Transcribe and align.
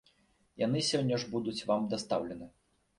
Яны 0.61 0.79
сёння 0.89 1.21
ж 1.25 1.31
будуць 1.37 1.57
вам 1.71 1.81
дастаўлены. 1.95 2.55